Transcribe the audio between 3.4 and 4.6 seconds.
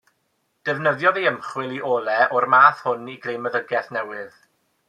meddygaeth newydd.